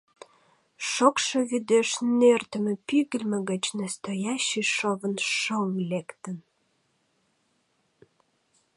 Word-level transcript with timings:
Шокшо 0.89 1.37
вӱдеш 1.49 1.89
нӧртымӧ 2.19 2.73
пӱгыльмӧ 2.87 3.39
гыч 3.49 3.63
настоящий 3.81 4.65
шовын 4.75 5.15
шоҥ 5.39 5.67
лектын. 5.91 6.37